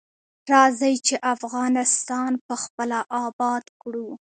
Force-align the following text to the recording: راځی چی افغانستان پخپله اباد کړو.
راځی 0.51 0.93
چی 1.05 1.15
افغانستان 1.33 2.31
پخپله 2.47 2.99
اباد 3.25 3.65
کړو. 3.81 4.07